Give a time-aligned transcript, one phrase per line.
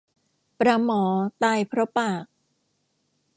[0.59, 1.03] ปลาหมอ
[1.43, 2.25] ตายเพราะปาก